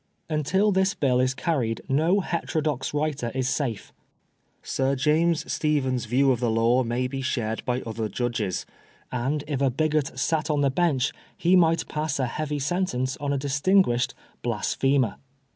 Until 0.31 0.71
this 0.71 0.95
Bill 0.95 1.19
is 1.19 1.35
carried 1.35 1.81
no 1.87 2.21
heterodox 2.21 2.91
writer 2.91 3.31
i» 3.35 3.41
safe. 3.41 3.93
Sir 4.63 4.95
James 4.95 5.53
Stephen's 5.53 6.05
view 6.05 6.31
of 6.31 6.39
the 6.39 6.49
law 6.49 6.81
may 6.83 7.07
be 7.07 7.21
shared 7.21 7.63
by 7.65 7.81
other 7.81 8.09
judges^ 8.09 8.65
and 9.11 9.43
if 9.47 9.61
a 9.61 9.69
bigot 9.69 10.17
sat 10.17 10.49
on 10.49 10.61
the 10.61 10.71
bench 10.71 11.11
he 11.37 11.55
might 11.55 11.87
pass 11.87 12.17
a 12.17 12.25
heavy 12.25 12.57
sentence 12.57 13.15
on 13.17 13.31
a 13.31 13.37
dis 13.37 13.61
tinguished 13.61 14.15
"blasphemer." 14.41 15.17